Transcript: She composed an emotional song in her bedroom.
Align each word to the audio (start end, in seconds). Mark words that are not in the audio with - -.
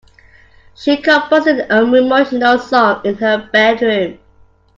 She 0.73 0.97
composed 0.97 1.45
an 1.45 1.69
emotional 1.69 2.57
song 2.57 3.01
in 3.05 3.17
her 3.17 3.37
bedroom. 3.53 4.17